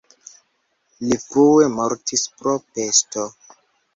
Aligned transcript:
Li 1.09 1.19
frue 1.25 1.67
mortis 1.75 2.25
pro 2.39 2.57
pesto. 2.79 3.27